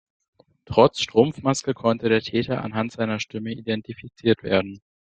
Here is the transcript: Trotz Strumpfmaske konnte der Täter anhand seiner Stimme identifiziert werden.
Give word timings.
Trotz 0.65 0.99
Strumpfmaske 0.99 1.75
konnte 1.75 2.09
der 2.09 2.23
Täter 2.23 2.63
anhand 2.63 2.91
seiner 2.91 3.19
Stimme 3.19 3.51
identifiziert 3.51 4.41
werden. 4.41 4.81